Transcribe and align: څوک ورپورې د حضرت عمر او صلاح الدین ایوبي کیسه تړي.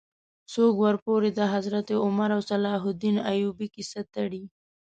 څوک 0.53 0.73
ورپورې 0.85 1.29
د 1.33 1.41
حضرت 1.53 1.87
عمر 2.03 2.29
او 2.35 2.41
صلاح 2.49 2.81
الدین 2.91 3.15
ایوبي 3.31 3.67
کیسه 3.75 4.01
تړي. 4.15 4.43